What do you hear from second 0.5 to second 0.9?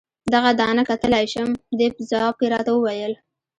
دانه